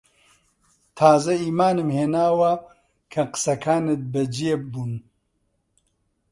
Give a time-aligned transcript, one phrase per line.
[0.97, 2.51] تازە ئیمانم هێناوە
[3.11, 4.93] کە قسەکانت بەجێ بوون